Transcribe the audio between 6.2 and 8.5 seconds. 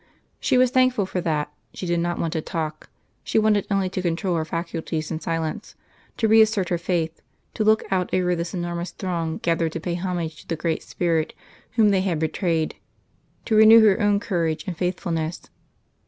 reassert her faith, to look out over